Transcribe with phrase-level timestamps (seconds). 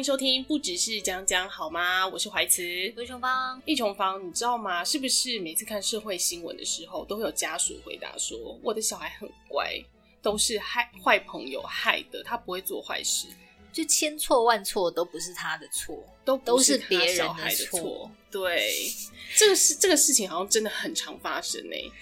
[0.00, 2.08] 迎收听，不只是讲讲好吗？
[2.08, 2.62] 我是怀慈，
[2.96, 4.82] 魏琼芳，易琼芳，你知道吗？
[4.82, 9.78] 是不是每次看社会新闻的时候，都会有家属回答说，我的小孩很乖，
[10.22, 13.26] 都是害坏朋友害的，他不会做坏事，
[13.74, 18.10] 就千错万错都不是他的错，都都是别人的错。
[18.30, 18.90] 对，
[19.36, 21.92] 这个事这个事情好像真的很常发生呢、欸。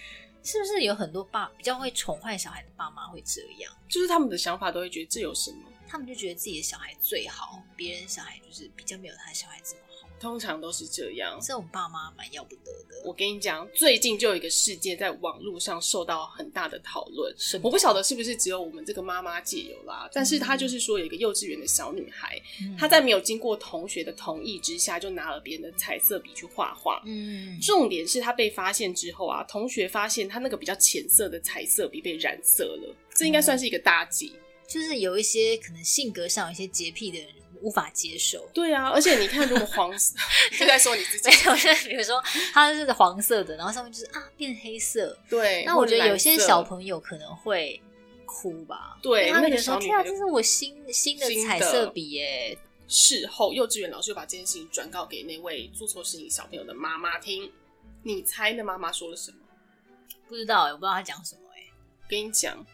[0.45, 3.73] 是不是有很多爸比较会宠坏小孩的爸妈会这样？
[3.89, 5.59] 就是他们的想法都会觉得这有什么？
[5.89, 10.09] 他们就觉得自己的小孩最好，别人小孩就是比较没有他的小孩这么好。
[10.21, 13.03] 通常都是这样，这种爸妈蛮要不得的。
[13.05, 17.33] 我跟你讲，最近就有一个事件在网络上受到很大的讨论。
[17.63, 22.37] 我不晓得是不是只有我们这个妈妈界有啦，但是她就是说有一个幼稚园的小女孩，
[22.77, 27.01] 她、嗯、在没有经过同学的同意之下，就拿了别人的彩色笔去画画。
[27.07, 34.35] 嗯，重点是她被发现之后啊，同学发现她那个比较浅色的彩色笔被染色了，这应该算是一个大忌。
[34.69, 37.29] 就是有一些可能性格上有一些洁癖的人
[37.63, 38.49] 无法接受。
[38.53, 40.15] 对啊，而且你看，如果黄色，
[40.59, 41.29] 就在说你自己。
[41.31, 45.19] 没有，就是比如说它是黄色的，然后上面就是啊变黑色。
[45.29, 47.81] 对，那我觉得有些小朋友可能会
[48.27, 48.99] 哭吧。
[49.03, 52.57] 对，他们觉得说天啊，这是我新新的彩色笔耶。
[52.87, 57.51] 事后，幼稚园老师就把这件事情转告给那位做错事情小朋友的妈妈听。
[58.03, 59.39] 你猜那妈妈说了什么？
[60.27, 61.63] 不知道，我不知道她讲什么哎。
[62.09, 62.65] 跟你讲。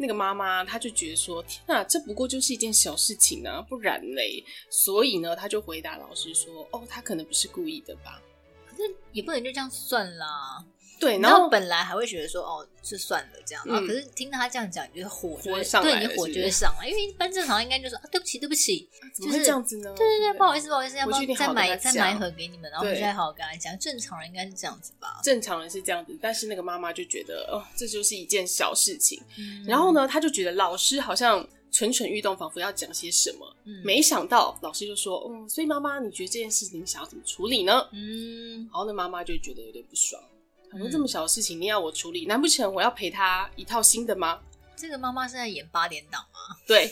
[0.00, 8.22] 那个妈妈，她就觉得说：“天哪，这不过就是一件小事情啊，不然嘞。”所以呢，她就回答老师说：“哦，她可能不是故意的吧？
[8.66, 10.64] 可是也不能就这样算啦。”
[11.00, 19.84] 对，然后本来还会觉得说，哦，就算了这样，嗯、啊，可是听到他这样讲，你就火就会上来，对，你火就会上来，因为一般正常应该就说啊，对不起，对不起，怎么会这样子呢？
[19.84, 23.76] 就是、对对对，不好意思，不好意思，要不要再买再买一盒给你们，然后再好好跟他讲。
[23.78, 25.20] 正常人应该是这样子吧？
[25.24, 29.18] 正常人是这样子，但是那个妈妈就觉得，哦，这就是一件小事情。
[29.38, 33.56] 嗯、然后呢，他就觉得老师好像蠢蠢欲动，仿佛要讲些什么。
[33.64, 37.88] 嗯、没想到老师就说，嗯，所以妈妈，你觉得这件事情你想要怎么处理呢？
[37.92, 40.22] 嗯，然后那妈妈就觉得有点不爽。
[40.70, 44.40] 很多这么小的事情，你要我处理，难不成我要赔他一套新的吗？
[44.76, 46.56] 这个妈妈是在演八点档吗？
[46.66, 46.90] 对。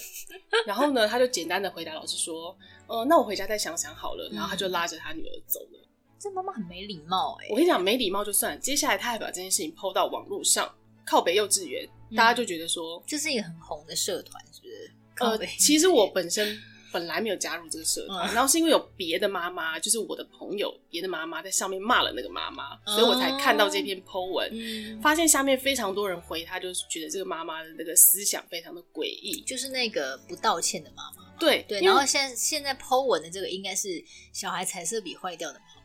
[0.67, 2.55] 然后呢，他就简单的回答老师说
[2.87, 5.81] ：“呃，那我回家再想想好了。”然后他就拉着他女儿走了。
[5.83, 5.89] 嗯、
[6.19, 7.51] 这妈妈很没礼貌哎、欸！
[7.51, 10.71] 我跟你讲，没礼貌就算了，接下来他还把这件事情 PO 到网络上，
[11.07, 14.93] 靠北幼稚园，嗯、大家就觉得说这是一个很红的社团，是不是？
[15.21, 16.59] 呃，其实我本身。
[16.93, 31.29] 本来没有加入这个社团，嗯、然后是因为有别的妈妈，就是我的朋友，别的妈妈在上面骂了那个妈妈，嗯、所以我才看到这篇 po 文，嗯、发现下面非常多人回他，就是觉得这个妈妈的那个思想非常的诡异，就是那个不道歉的妈妈。
[31.39, 35.78] 对对，然后现在现在 po 文的这个应该是小孩彩色笔坏掉的妈妈。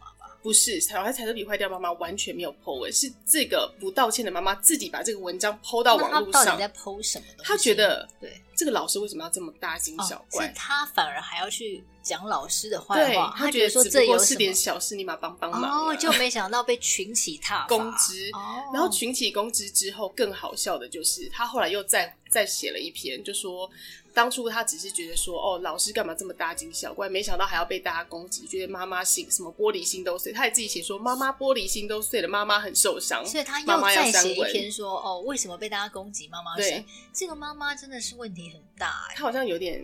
[0.43, 6.43] 不是小孩彩色笔坏掉，妈妈完全没有 po 文，是这个不道歉的妈妈自己把这个文章 po 到网络上。
[6.43, 7.47] 他到底在 po 什么东西？
[7.47, 10.45] 他觉得，对这个老师为什么要这么大惊小怪？
[10.45, 15.87] 哦、是他反而还要去讲老师的坏话，他觉得说这有是点小事，你妈帮帮忙。
[15.87, 23.69] 哦，就没想到被群起踏 公之，哦、然后群起攻之之后，更好笑的就是他后来又再再写了一篇，就说。
[24.15, 27.09] 当初他只是觉得说，哦，老师干嘛这么大惊小怪？
[27.09, 30.31] 没想到还要被大家攻击，觉得妈妈心什么玻璃心都碎。
[30.31, 33.25] 他也自己写说，妈妈玻璃心都碎了，妈妈很受伤。
[33.25, 36.27] 所以他又再写一篇说，哦，为什么被大家攻击？
[36.27, 39.07] 妈妈对这个妈妈真的是问题很大。
[39.15, 39.83] 他好像有点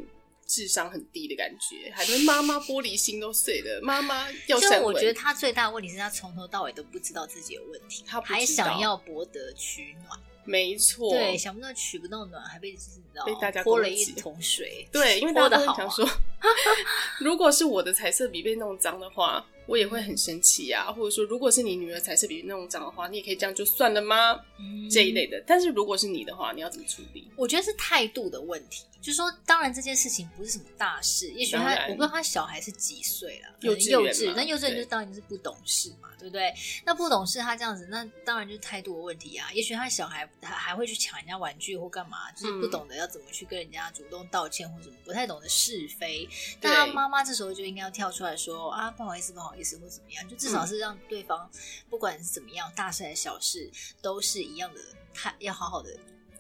[0.49, 4.79] 智商很低的感觉，还是妈妈玻璃心都碎了，妈妈要删文。
[4.81, 10.19] 就我觉得他最大的问题是他从头到尾都不知道自己有问题，他还想要博得取暖。
[10.49, 14.87] 没错，对，想不到取不到暖，还被知道被大家泼了一桶水。
[14.91, 16.47] 对，因为大家都想说，啊、
[17.21, 20.91] 如果是我的彩色笔被弄脏的话，我也会很生气啊。
[20.91, 24.39] 或者说，如果是你女儿彩色笔弄脏的话，你也可以这样就算了吗？
[24.57, 25.39] 嗯、这一类的。
[25.45, 27.29] 但是如果是你的话，你要怎么处理？
[27.35, 28.85] 我觉得是态度的问题。
[29.01, 36.53] 就是说，当然这件事情不是什么大事，也许他我不知道他小孩是几岁了，幼稚幼稚，那幼稚园就当然就是不懂事嘛，对，对不对？
[36.85, 39.49] 那不懂事，他这样子，那当然就是态度的问题啊。
[39.53, 46.27] 也许他小孩还还会去抢人家玩具或干嘛，就是不懂得要怎么去跟人家主动道歉或什么，不太懂得是非。
[46.59, 51.49] 但他妈妈这时候就应该要跳出来说啊，不好意思，不好意思，或怎么样，就至少是让对方
[51.89, 53.69] 不管是怎么样，大事还是小事，
[54.01, 54.81] 都是一样的，
[55.13, 55.97] 他要好好的。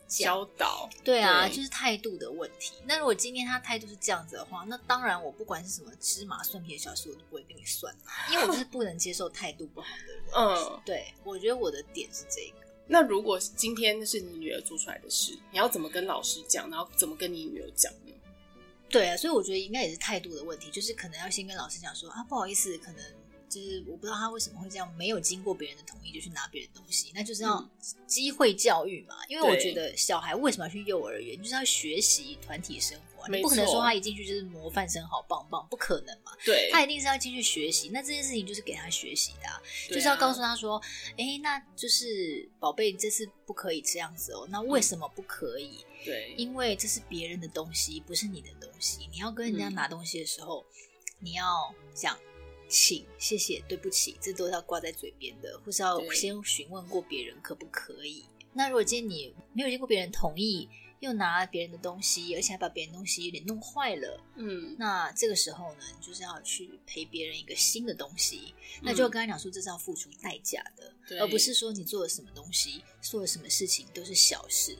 [0.09, 2.73] 教导，对啊，对就是态度的问题。
[2.83, 7.95] 那如果今天他态度是这样子的话，那当然我不管是什么芝麻蒜皮的小事，我都不会跟你算，
[8.31, 10.23] 因为我就是不能接受态度不好的人。
[10.35, 12.68] 嗯，对，我觉得我的点是这个。
[12.89, 16.69] 那如果今天是你女儿做出来的事，你要怎么跟老师讲？
[16.69, 18.11] 然后怎么跟你女儿讲呢？
[18.89, 23.01] 对啊，所以我觉得应该也是态度的问题，就是可能要先跟老师讲说啊，不好意思，可能。
[23.49, 27.67] 就是我不知道他为什么会这样，没有经过别人的同意就去拿别人东西，那就是要
[28.05, 29.15] 机会教育嘛。
[29.27, 36.31] 因为我觉得小孩为什么要去幼儿园，就是要学习团体生活，你不可能说他一进去就是模范生，好棒棒，不可能嘛。
[36.45, 37.89] 对，他一定是要进去学习。
[37.89, 40.81] 那这件事情就是给他学习的，啊，就是要告诉他说，
[41.11, 44.47] 哎、欸，那就是宝贝，这次不可以这样子哦。
[44.49, 45.85] 那为什么不可以？
[46.05, 49.07] 对，因为这是别人的东西，不是你的东西。
[49.11, 50.65] 你要跟人家拿东西的时候，
[51.19, 51.43] 你要
[51.93, 52.17] 讲。
[52.71, 58.23] 请、谢谢、对不起，这都是要挂在嘴边的，或是要先询问过别人可不可以。
[58.53, 74.77] 那如果今天你没有经过别人同意，又拿别人的东西，而且还把别人东西有点弄坏了，嗯，那这个时候呢，你就是要去赔别人一个新的东西，嗯、那就跟他讲说，这是要付出代价的，而不是说你做了什么东西，做了什么事情都是小事。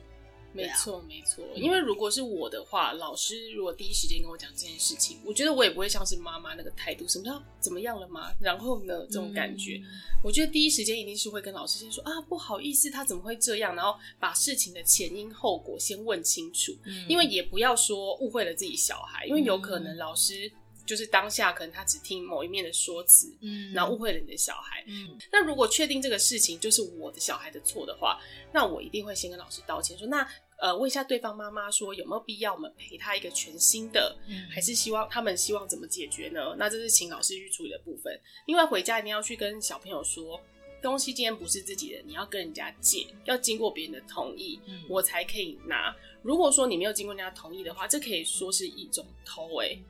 [0.52, 1.44] 没错，没错。
[1.54, 8.32] 因为如果是我的话，老师如果第一时间跟我讲这件事情，我觉得我也不会像是妈妈那个态度，什么叫怎么样了吗？
[8.40, 9.84] 然后呢，这种感觉，嗯、
[10.24, 13.76] 我觉得第一时间一定是会跟老师先说啊，不好意思，他怎么会这样？
[13.76, 20.50] 然后把事情的前因后果先问清楚，嗯、因为也不要说误会了自己小孩，因为有可能老师
[20.90, 25.16] 就是当下可能他只听某一面的说辞，嗯，然后误会了你的小孩，嗯。
[25.30, 28.20] 那如果确定这个事情就是我的小孩的错的话，
[28.52, 30.26] 那我一定会先跟老师道歉，说那。
[30.62, 36.54] 呃，问一下对方妈妈说有没有必要我们赔他一个全新的，嗯、还是希望他们希望怎么解决呢？
[36.58, 38.20] 那这是请老师去处理的部分。
[38.46, 40.38] 另外回家一定要去跟小朋友说，
[40.82, 45.96] 东西今天不是自己的，你要跟人家借，要经过别人的同意，嗯、我才可以拿。
[46.20, 49.82] 如果说你没有经过人家同意的话，这可以说是一种偷诶、欸。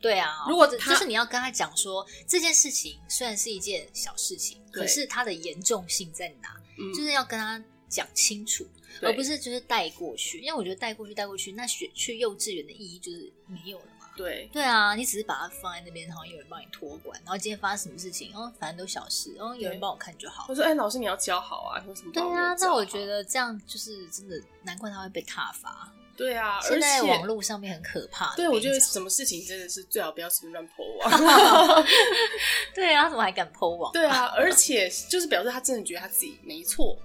[0.00, 6.54] 对啊，如果就是你要跟他讲说这件事情虽然是一件小事情，可是它的严重性在哪？
[6.78, 8.66] 嗯、就是要跟他讲清楚。
[9.02, 14.08] 而不是就是带过去，因为我觉得带过去带过去，那学去幼稚园的意义就是没有了嘛。
[14.16, 20.46] 对对啊，你只是把它放在那边，然后有人帮你托管，然后今天发生什么事情，哦，反正都小事，然后有人帮我看就好。
[20.48, 22.12] 我说，哎，老师你要教好啊，说什么？
[22.12, 25.92] 对啊，那我觉得这样就是真的，难怪他会被挞伐。
[26.16, 28.34] 对啊，现在网络上面很可怕。
[28.34, 31.84] 对，我觉得什么事情真的是最好不要随便乱 po 网。
[32.74, 33.92] 对啊，他怎么还敢 po 网？
[33.92, 36.98] 对啊，而且就是表示他真的觉得他自己没错。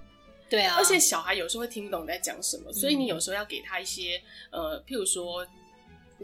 [0.48, 4.20] 对啊，而且小孩有时候会听不懂你在讲什么，嗯、所以你有时候要给他一些
[4.50, 5.46] 呃，譬如说，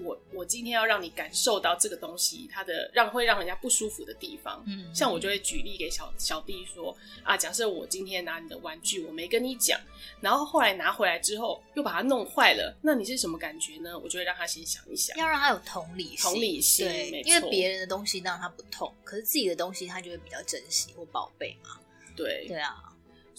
[0.05, 4.63] 我我今天要让你感受到这个东西，它的让会让人家不舒服的地方。
[4.67, 9.81] 嗯，像我就会举例给小小弟说啊，假设我今天拿你的玩具，我没跟你讲，
[10.21, 13.99] 然后后来拿回来之后又把它弄坏了，那你是什么感觉呢？
[13.99, 21.79] 我就会让他先想一想，要让他有同理心，同理心，对，因为别人的东西让他不痛，可是自己的东西他就会比较珍惜或宝贝嘛。
[22.17, 22.88] 对，对啊。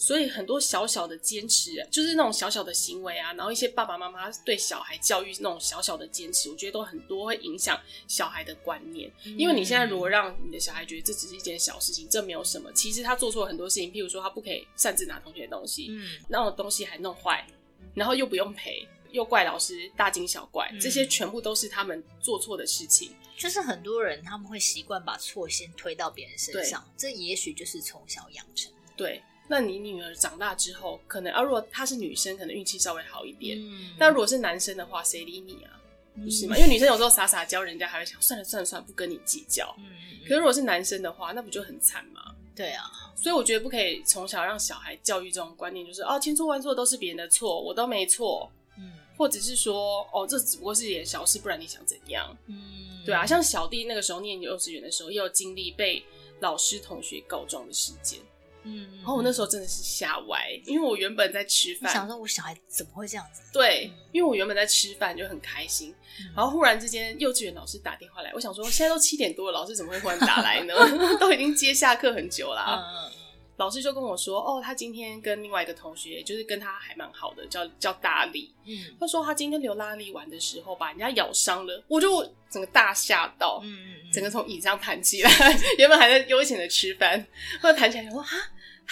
[0.00, 9.12] 所以很多小小的坚持，就是那种小小的行为啊，然后一些爸爸妈妈对小孩教育那种小小的坚持，我觉得都很多会影响小孩的观念。
[9.36, 17.46] 因为你现在如果让你的小孩觉得这只是一件小事情，这没有什么，其实他做错了很多事情，譬如说他不可以擅自拿同学的东西，嗯，那种东西还弄坏，
[17.92, 23.14] 然后又不用赔，又怪老师大惊小怪，这些全部都是他们做错的事情。
[23.36, 28.72] 就是很多人他们会习惯把错先推到别人身上，这也许就是从小养成。
[28.96, 29.22] 对。
[29.50, 33.58] 那你女儿长大之后，可能啊，如果她是女生，可能运气稍微好一点。
[33.60, 33.90] 嗯。
[33.98, 35.74] 但如果是男生的话，谁理你啊？
[36.22, 36.56] 不是吗？
[36.56, 39.74] 因为女生有时候撒撒娇，人家还会想算了算了算了，不跟你计较。
[39.78, 39.90] 嗯。
[40.22, 42.32] 可是如果是男生的话，那不就很惨吗？
[42.54, 42.84] 对啊。
[43.16, 48.48] 所以我觉得不可以从小让小孩教育这种观念，就是哦，千错万错都是别人的错，我都没错。
[48.78, 48.92] 嗯。
[49.18, 52.36] 或者是说，哦，这只不过是一点小事，不然你想怎样？
[52.46, 53.02] 嗯。
[53.04, 56.04] 对啊，像小弟那个时候念幼稚园的时候，也有经历被
[56.38, 58.20] 老师同学告状的事件。
[58.64, 63.42] 嗯，然后我那时候真的是吓歪，因为我原本在吃饭，想说我小孩怎么会这样子？
[63.52, 70.74] 对，因为我原本在吃饭就很开心，嗯、然后忽然之间幼稚园老师打电话来，我想说现在都七点多了，老师怎么会忽然打来呢？
[71.18, 72.84] 都已经接下课很久了。
[72.84, 73.12] 嗯、
[73.60, 78.54] 老师就跟我说，哦，他今天跟另外一个同学，就是跟他还蛮好的，叫叫大力。
[78.64, 85.30] 嗯，他说他今天跟刘拉力玩的时候，把人家咬伤了，我就整个大吓到，嗯嗯，整个从椅上弹起来，
[85.76, 87.22] 原本还在悠闲的吃饭，
[87.60, 88.28] 后来弹起来，我说啊。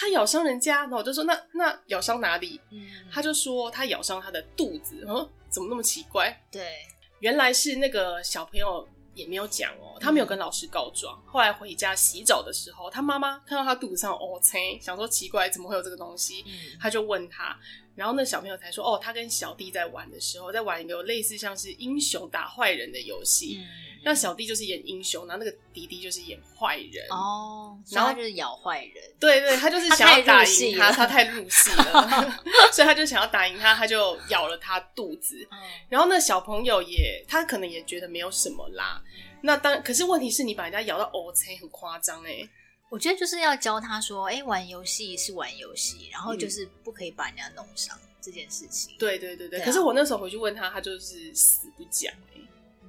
[0.01, 2.57] 他咬伤人家，然后我就说那那咬伤哪里？
[2.71, 5.05] 嗯，他就说他咬伤他的肚子。
[5.05, 6.41] 嗯，怎么那么奇怪？
[6.49, 6.73] 对，
[7.19, 11.21] 原来是那个小朋友也没有讲哦，他没有跟老师告状。
[11.25, 16.43] 嗯、后来回家洗澡的时候，他妈妈看到他肚子上哦，切，想说奇怪，怎么会有这个东西？
[16.47, 17.57] 嗯，他就问他，
[17.95, 23.59] 然后那小朋友才说哦，他跟小弟在玩的时候，在玩一个类似像是英雄打坏人的游戏。
[23.59, 23.67] 嗯
[24.01, 32.39] 那小弟就是演英雄，然后那个弟弟就是演坏人哦，然后他就是咬坏人，对对，他就是想要打赢他，他太入戏了，
[32.71, 35.45] 所以他就想要打赢他，他就咬了他肚子。
[35.51, 35.57] 嗯、
[35.89, 39.03] 然后那小朋友也，他可能也觉得没有什么啦。
[39.41, 42.47] 那当可是问题是你把人家咬到 O C 很夸张哎，
[42.89, 48.95] 我觉得就是要教他说，哎、欸，玩游戏是玩游戏，然后就是不可以把人家弄伤这件事情。
[48.97, 49.59] 对对对对。
[49.61, 52.41] 可是我那时候回去问他，他就是死不讲、欸，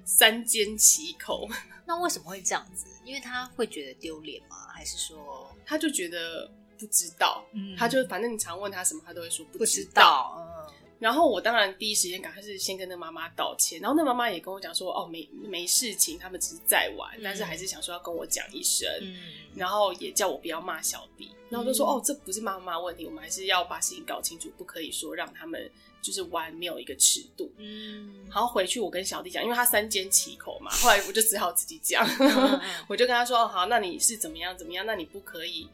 [0.04, 1.46] 三缄其口。
[1.86, 2.86] 那为什么会这样子？
[3.04, 4.68] 因为他会觉得丢脸吗？
[4.72, 7.44] 还是说他就觉得不知道？
[7.52, 9.58] 嗯，他就反正你常问他什么，他都会说不知道。
[9.58, 10.74] 不知道嗯。
[11.00, 19.16] 然后我当然第一时间赶快是先跟那妈妈道歉，然后那妈妈也跟我讲说，哦，没没事情，他们只是在玩，嗯、但是还是想说要跟我讲一声，嗯、
[19.56, 25.70] 然后也叫我不要骂小弟，然后我就说，嗯、哦，这不是妈妈问题，我们还是要把事情搞清楚，不可以说让他们
[26.02, 27.50] 就是玩没有一个尺度。
[27.56, 35.66] 嗯，然后回去我跟小弟讲，因为他三缄其口嘛，后来我就只好自己讲，嗯、 我就跟他说，哦，好，那你是怎么样怎么样，那你不可以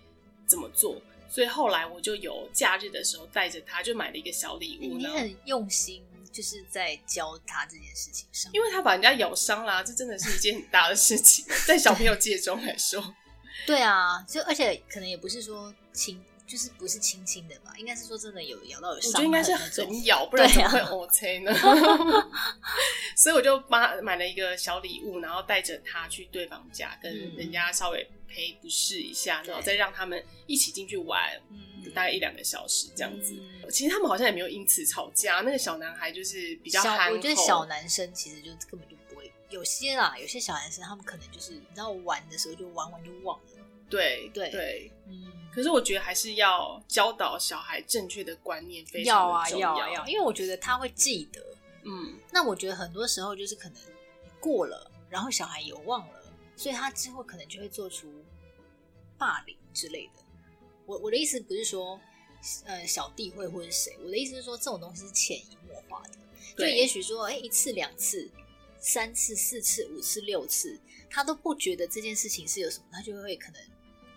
[0.46, 1.02] 怎么做。
[1.28, 4.96] 所以后来我就有假日的时候带着他，就买了一个小礼物。
[4.96, 6.02] 你很用心，
[6.32, 13.14] 就是在教他这件事情上，因为他把人家咬伤啦，这真的是一件很大的事情， 在小朋友界中来说。
[13.66, 19.10] 对啊，就而且可能也不是说轻，就是不是轻轻的吧，应该是说真的有咬到有伤。
[19.10, 21.52] 我觉得应该是很咬，不然怎么会 OK 呢？
[23.16, 28.06] 所以我就帮他买了一个小礼物，然后带着他去对方家，跟人家稍微。
[28.28, 33.34] 陪不试一下，然后再让他们一起进去玩，嗯、大概一两个小时这样子。
[33.34, 35.36] 嗯、其实他们好像也没有因此吵架。
[35.36, 39.32] 那个小男孩就是比较憨厚，我觉得小男生其实就根本就不会。
[39.48, 43.44] 有些啦，有些小男生他们可能就是你知道玩的时候就玩完就忘了。
[43.88, 45.32] 对对对，嗯。
[45.56, 49.74] 可是我觉得还是要教导小孩正确的观念，非常的重要。
[49.78, 51.42] 要啊要啊要，因为我觉得他会记得。
[51.84, 52.18] 嗯。
[52.30, 53.80] 那我觉得很多时候就是可能
[54.38, 56.22] 过了，然后小孩有忘了。
[56.56, 58.06] 所以他之后可能就会做出
[59.16, 60.22] 霸凌之类的。
[60.84, 61.98] 我我的意思不是说，
[62.66, 66.10] 呃，小弟会或者是谁，我的意思是说，这种东西是潜移默化的。
[66.58, 68.30] 就也许说，哎、欸，一次、两次、
[68.78, 73.60] 三次、四次、五次、六次，他都不觉得这件事情是有什么，他就会可能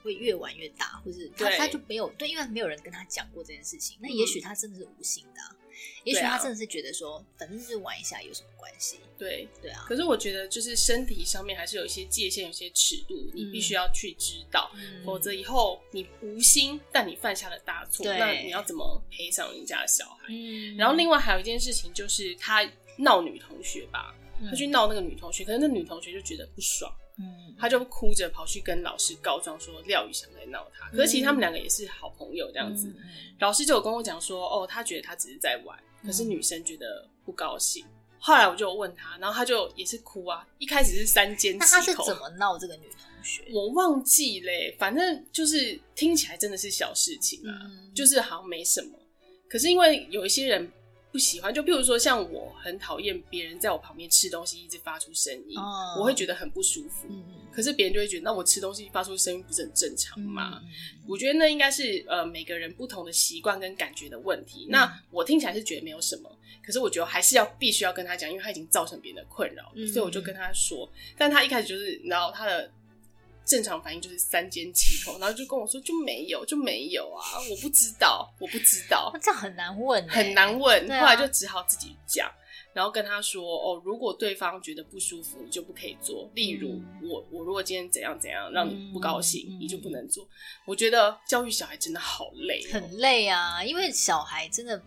[0.03, 3.98] 会越玩越大，或是他他就没有对，因为没有人跟他讲过这件事情。
[4.01, 5.48] 那也许他真的是无心的、啊。
[5.51, 5.56] 嗯
[6.03, 9.00] 也许他真的是觉得说，啊、反正就是玩一下，有什么关系？
[9.18, 9.86] 对对啊。
[9.88, 20.27] 可是我觉得，就是身体上面还是有一些界限，有些尺度，你必须要去知道，嗯、否则以后你无心，但你犯下了大错，那你要怎么赔偿人家的小孩？
[20.27, 20.75] 嗯。
[20.75, 24.13] 然后另外还有一件事情，就是他闹女同学吧，
[24.50, 26.94] 他去闹那个女同学，可是那女同学就觉得不爽。
[27.20, 30.90] 嗯，他就哭着跑去跟老师告状，说廖宇翔在闹他。
[30.92, 32.88] 可是其实他们两个也是好朋友这样子。
[32.88, 32.96] 嗯、
[33.40, 37.86] 老师就有跟我讲说，哦，他觉得他只是在玩，可是女生觉得不高兴。
[37.86, 40.48] 嗯、后来我就问他，然后他就也是哭啊。
[40.58, 43.44] 一开始是三缄其口，那他是怎么闹这个女同学？
[43.52, 48.98] 我忘记嘞，反正就是听起来真的是小事情啊，嗯、就是好像没什么。
[49.50, 50.72] 可是因为有一些人。
[51.12, 56.00] 不喜欢，就譬如说像我很讨厌别人在我旁边吃东西一直发出声音，oh.
[56.00, 57.08] 我会觉得很不舒服。
[57.10, 60.62] 嗯、可是别人就会觉得，那我吃东西发出声音不是很正常吗？
[60.63, 60.70] 嗯、
[61.08, 64.66] 我觉得那应该是呃每个人不同的习惯跟感觉的问题。
[64.68, 66.30] 嗯、那我听起来是觉得没有什么，
[66.63, 70.88] 可是我觉得还是要必须要跟他讲，因为他已经造成别人的困扰，嗯、所以我就跟他说。
[71.18, 72.72] 但他一开始就是，然后他的。
[73.50, 80.91] 正常反应就是三缄其口，然后就跟我说就没有就没有啊，我不知道，我不知道，这样很难问，很难问。
[80.91, 82.32] 啊、后来就只好自己讲，
[82.74, 86.29] 然后跟他说哦，如果对方觉得不舒服，你就不可以做。
[86.36, 90.29] 例如、嗯、我我如果今天怎样怎样让你不高兴，嗯、你就不能做。
[90.68, 94.79] 我觉得教育小孩真的好累、哦，很累啊，因为小孩真的，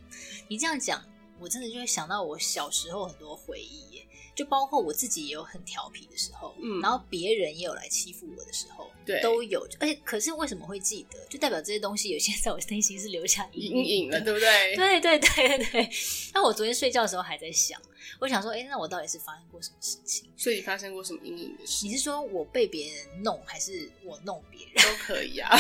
[0.47, 1.04] 你这样讲，
[1.40, 4.00] 我真的就会想到我小时候很多回忆。
[4.35, 9.67] 就包括我自己也有很调皮的时候，嗯，然后别人也有来欺负我的时候，对，都有。
[9.79, 11.19] 而且，可是为什么会记得？
[11.29, 14.75] 就代表这些东西有些在我内心是留下 阴影了，对不对？
[14.77, 15.91] 对对对对对。
[16.33, 17.81] 那我昨天睡觉的时候还在想，
[18.19, 20.31] 我想说，哎，那我到底是发生过什么事情？
[20.37, 21.87] 所以发生过什么阴影的事？
[21.87, 24.85] 你是说我被别人弄，还是我弄别人？
[24.85, 25.51] 都可以啊。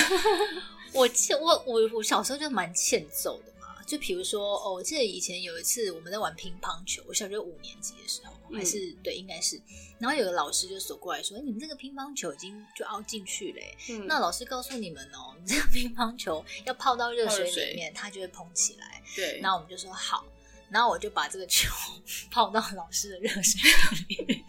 [0.94, 3.82] 我欠我我我小时候就蛮欠揍的嘛。
[3.86, 9.60] 就比如说，哦，我记得以前有一次我们在玩乒乓球，我小学五年级的时候，还是、嗯、对，应该是。
[9.98, 13.60] 然后有个老师就走过来说：“欸、你们这个乒乓球已经就凹进去了。
[13.90, 19.40] 嗯、那老师告诉你们哦，你这个乒乓球要泡到热水里面，它就会膨起来。”对。
[19.40, 20.24] 然后我们就说好，
[20.70, 21.70] 然后我就把这个球
[22.30, 23.60] 泡到老师的热水
[24.08, 24.44] 里面。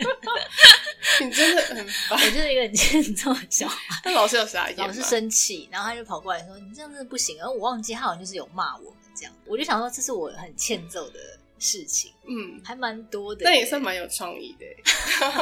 [1.21, 4.01] 你真的很烦，我就是一个很欠揍的小孩。
[4.03, 4.67] 那老师有啥？
[4.77, 8.99] 老师生气，然后他就跑过来说：“你这样真的不行。”然后我忘记他好像就是有骂我们。
[9.15, 11.19] 这样，我就想说，这是我很欠揍的
[11.63, 14.65] 事情，嗯，还蛮多的，那也算蛮有创意的。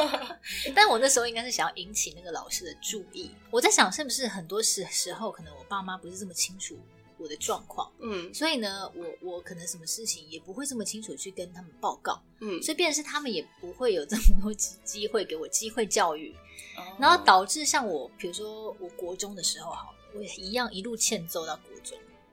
[0.74, 3.32] 但我那时候应该是想要引起那个老师的注意。
[3.50, 6.78] 我在想，是不是很多时时候，可能我爸妈不是这么清楚
[7.18, 16.34] 我的状况，嗯，所以呢，我我可能什么事情也不会这么清楚去跟他们报告，嗯，所以变成是他们也不会有这么多机机会给我机会教育。
[16.98, 21.71] 然后导致像我，比如说我国中的时候，好，我也一样一路欠揍到国中。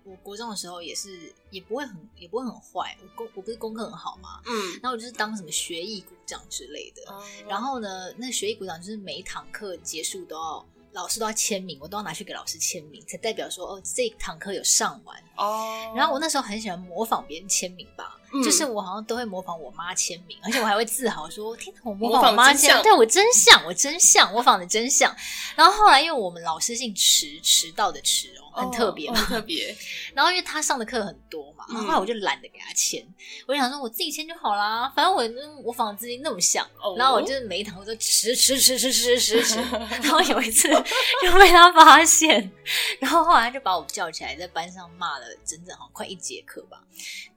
[0.10, 2.98] 我国中的时候也是，也不会很，也不会很坏。
[3.02, 7.04] 我功我不是功课很好嘛，嗯，然后我就是当什么学艺股长之类的。
[7.10, 10.66] 嗯、然后呢，那学艺股长就是每一堂课结束都要。
[10.92, 15.86] 老师都要签名，我都要拿去给老师签名，才代表说哦，这堂课有上完哦。
[15.88, 15.98] Oh.
[15.98, 25.16] 然后我那时候很喜欢模仿别人签名吧，嗯、就是我好像都会模仿我妈签名，而且我还会自豪说：“天哪，我模仿我妈签名，对我真像，我真像，模仿的真像。”
[25.56, 28.50] 然后后来因为我们老师姓迟，迟到的迟哦。
[28.52, 29.74] 很特别，很特别。
[30.14, 33.02] 然后因为他上的课很多嘛，然后后来我就懒得给他签，
[33.48, 35.24] 我就想说我自己签就好啦，反正我
[35.62, 36.68] 模仿自己那么像。
[36.98, 39.56] 然后我就每一堂我都迟迟迟迟迟迟迟，
[40.02, 42.52] 然后有一次就被他发现，
[43.00, 46.82] 然后后来他就把我叫起来，在班上骂了整整好像快一节课吧。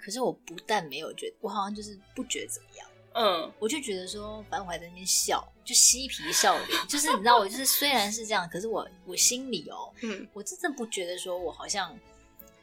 [0.03, 2.89] 可是我不但没有觉得，我好像就是不觉得怎么样。
[3.15, 11.95] 嗯，我就觉得说，反正我还在那边笑，就嬉皮笑脸，就是你知道，我就是虽然是这样，可是我我心里哦，嗯，我真正不觉得说我好像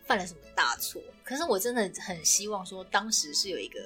[0.07, 3.79] 犯了什么大错，可是我真的很希望说，当时是有一个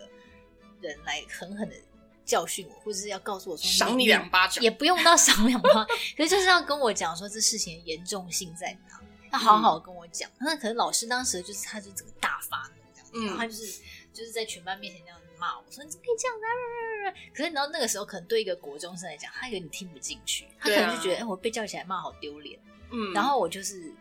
[0.80, 1.76] 人来狠狠的
[2.24, 5.84] 教训我，或者是要告诉我说，赏你两巴掌，也不用到赏两巴，
[6.16, 9.02] 可是就是要跟我讲说这事情的严重性在哪，
[9.34, 10.32] 要好好跟我讲。
[10.40, 13.82] 那、嗯、可能老师当时就是他就整个大发怒这样然后他就是
[14.14, 15.26] 就是在全班面前这样子。
[15.40, 17.12] 骂我说，你怎么可以这样子啊？
[17.34, 22.58] 可是你知道那个时候可能对一个国中生来讲，他有点听不进去，他可能就觉得哎、啊欸，我被叫起来骂好丢脸。
[22.92, 23.92] 嗯，然后我就是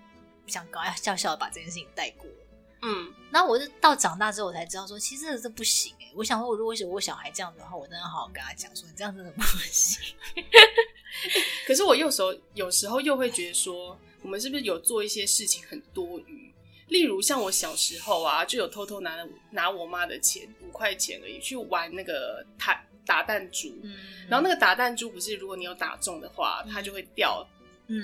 [0.46, 2.26] 想搞要笑笑的把这件事情带过。
[2.82, 6.12] 嗯，然后我就到长大之后我才知道说，其实这这不行哎、欸。
[6.14, 10.14] 我想说，我如果是我小孩这样子的话，我真的要好好跟他讲说，你这样真的不行。
[11.66, 16.41] 可是我有时候有时候又会觉得说，我们是不是有做一些事情很多余？
[16.92, 23.96] 例如像我小时候啊，就有偷偷拿了拿我妈的钱五块钱而已去玩那个弹打弹珠，嗯、
[24.28, 27.44] 然后那个打弹珠不是如果你有打中的话，嗯、它就会掉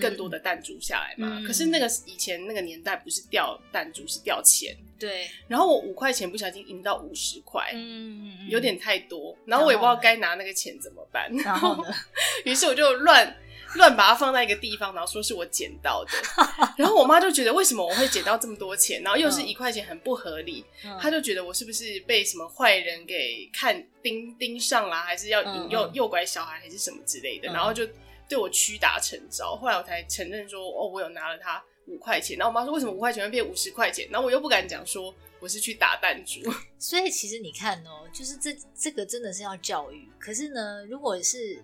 [0.00, 1.36] 更多的弹珠下来嘛。
[1.38, 5.28] 嗯、可是那个以前那个年代不是掉弹珠是掉钱，对。
[5.46, 11.94] 然后我五块钱不小心赢到五十块，嗯、有点太多，然后我也不知道该拿那个钱怎么办，然后呢，
[12.44, 13.36] 于是我就乱。
[13.74, 16.12] 乱把它放在一个地方，然后说是我捡到的，
[16.78, 20.64] 然后我妈就觉得为什么我会捡到这么多钱，然后又是一块钱，很不合理，
[21.00, 27.86] 她就觉得我是不是被什么坏人给看盯盯上啦，还是要引诱诱拐小孩，还是什么之类的，然后就
[28.26, 29.54] 对我屈打成招。
[29.56, 32.38] 后来我才承认说，哦，我有拿了他五块钱。
[32.38, 34.08] 然后我妈说，为什么五块钱会变五十块钱？
[34.10, 36.40] 然后我又不敢讲说我是去打弹珠。
[36.78, 40.08] 所以其实你看哦，就是这这个真的是要教育。
[40.18, 41.62] 可是呢，如果是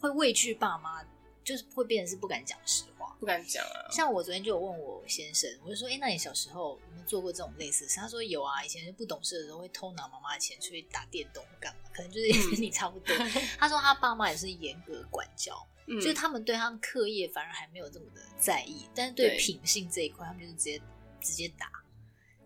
[0.00, 1.04] 会畏惧爸妈。
[1.44, 3.90] 就是会变成是不敢讲实话，不敢讲啊。
[3.90, 11.90] 像我昨天就有问我先生，我就说：“哎、欸，那你小时候有没有做过这种类似的事？”他说：“有啊，以前就不懂事的时候会偷拿妈妈的钱出去打电动干嘛？
[11.92, 13.14] 可能就是也跟你差不多。
[13.18, 20.82] 嗯”他说他爸妈也是严格管教，嗯、就是他们对他们课业反而还没有这么的在意，但是对品性这一块，他们就是直接
[21.20, 21.70] 直接打，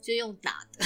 [0.00, 0.84] 就用打的。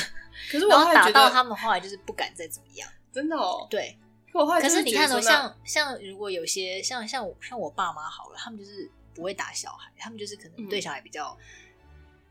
[0.50, 3.98] 可是我然后打到他们后来就是不敢再怎么样，真的哦，对。
[4.32, 11.36] 可，可是你看哦，像像如果有些像像我像我爸妈好了，他们就是不会打小孩，他们就是可能对小孩比较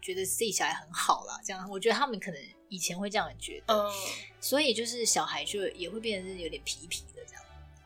[0.01, 1.39] 觉得自己小孩很好啦。
[1.43, 3.91] 这样我觉得他们可能以前会这样觉得，嗯，
[4.39, 7.43] 所以就是小孩就也会变得是有点皮皮的这样，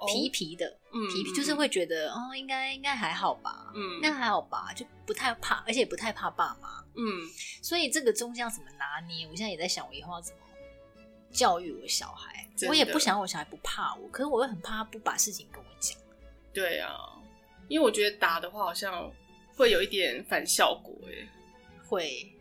[0.08, 7.04] 皮皮的，嗯，皮皮就是会觉得哦，应该应该还好吧，嗯，应该还好吧，就不太怕，而且也不太怕爸妈，嗯，
[7.62, 9.26] 所以这个中间要怎么拿捏？
[9.28, 10.42] 我现在也在想，我以后要怎么
[11.32, 12.48] 教育我小孩。
[12.68, 15.98] 我也不想我小孩不怕我，可是我又很怕他不把事情跟我讲。
[16.54, 16.94] 对啊，
[17.68, 19.12] 因为我觉得打的话好像
[19.56, 21.28] 会有一点反效果诶。
[21.88, 22.32] 会。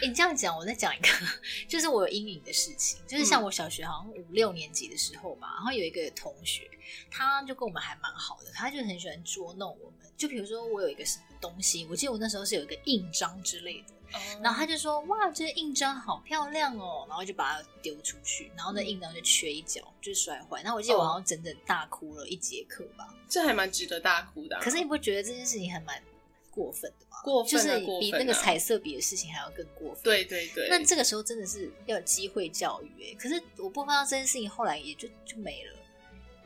[0.00, 1.08] 你这样讲，我再讲一个，
[1.66, 6.70] 就是我有阴影的事情，就是像我小学好像五六年级的时候吧，然后有一个同学，
[7.10, 9.98] 他就跟我们还蛮好的，他就很喜欢捉弄我们。
[10.16, 13.94] 就比如说我有一个什么东西，我记得我那时候是有一个印章之类的。
[14.42, 20.62] 然后他就说：“哇，这个印章好漂亮哦！”然后就把它丢出去，然后那印章就缺一角，就摔坏。
[20.62, 23.14] 然后我记得我好像整整大哭了一节课吧。
[23.28, 24.62] 这还蛮值得大哭的啊。
[24.62, 26.02] 可是你不觉得这件事情还蛮
[26.50, 27.18] 过分的吗？
[27.22, 30.02] 过分啊，就是比那个彩色笔的事情还要更过分。
[30.02, 30.68] 对对对。
[30.68, 33.14] 那这个时候真的是要有机会教育欸。
[33.14, 35.76] 可是我不知道这件事情后来也就就没了，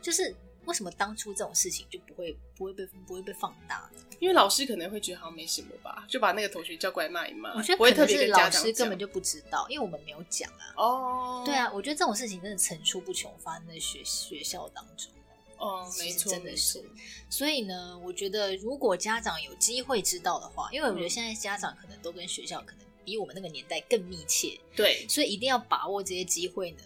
[0.00, 0.34] 就是。
[0.64, 4.00] 为什么当初这种事情就不会不会被不会被放大呢？
[4.20, 7.52] 因为老师可能会觉得好像没什么吧，就把那个同学叫过来骂一骂。
[7.54, 10.74] 我觉得可能是老师根本就不知道，因为我们没有讲啊。
[10.76, 15.10] 哦，对啊，我觉得这种事情真的层出不穷，发生在学学校当中。
[15.58, 16.84] 哦，没错，真的是。
[17.28, 24.58] 所以呢，我觉得如果家长有机会知道的话，因为我觉得现在家长可能都跟学校可能比我们那个年代更密切。
[24.76, 26.82] 对，所以一定要把握这些机会呢，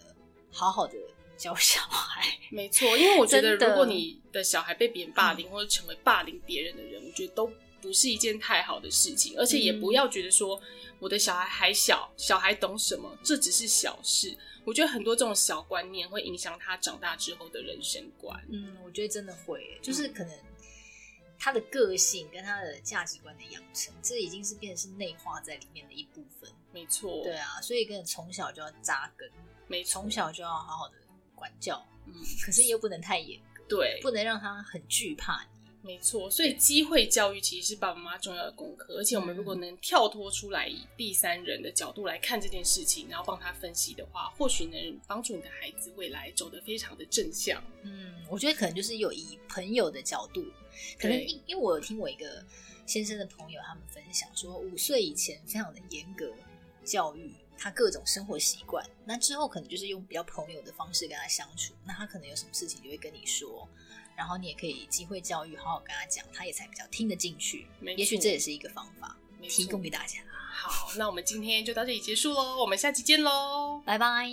[0.51, 0.95] 好好的。
[1.37, 2.25] 教小孩。
[2.49, 10.59] 没错，因为我觉得如果你的小孩被别人霸凌，或者成为霸凌别人的人，我觉得都不是一件太好的事情，而且也不要觉得说
[10.99, 14.35] 我的小孩还小，小孩懂什么，这只是小事。
[14.65, 18.37] 我觉得很多这种小观念会影响他长大之后的人生观。
[18.49, 20.37] 嗯，我觉得真的会，就是可能
[21.39, 26.49] 他的个性跟他的价值观的养成，这已经是变成是内化在里面的一部分。
[26.73, 29.31] 没错，对啊，所以跟从小就要扎根，
[29.67, 30.95] 没错，从小就要好好的
[31.37, 35.57] 管教，嗯，可是又不能太严格，对，不能让他很惧怕你。
[35.83, 47.63] 没错，所以机会教育其实是爸爸妈妈重要的功课，而且我们如果能跳脱出来，以第三人的角度来看这件事情，然后帮他分析的话，或许能帮助你的孩子未来走得非常的正向。
[47.83, 50.45] 嗯，我觉得可能就是有以朋友的角度，
[50.99, 52.43] 可能因因为我有听我一个
[52.85, 56.29] 先生的朋友他们分享说，五岁以前非常的严格
[56.83, 63.67] 教育他各种生活习惯，那之后可能就是用比较朋友的方式跟他相处，那他可能有什么事情就会跟你说。
[64.15, 67.67] 然后你也可以机会教育，好好跟他讲，他也才比较听得进去。
[67.95, 69.15] 也许这也是一个方法，
[69.47, 70.19] 提供给大家。
[70.51, 74.27] 好，那我们今天就到这里结束喽，我们下期见喽，拜拜。